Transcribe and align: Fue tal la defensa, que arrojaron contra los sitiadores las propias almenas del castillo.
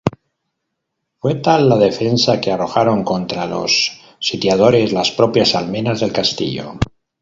Fue 1.19 1.35
tal 1.35 1.69
la 1.69 1.77
defensa, 1.77 2.41
que 2.41 2.51
arrojaron 2.51 3.03
contra 3.03 3.45
los 3.45 4.01
sitiadores 4.19 4.93
las 4.93 5.11
propias 5.11 5.53
almenas 5.53 5.99
del 5.99 6.11
castillo. 6.11 6.79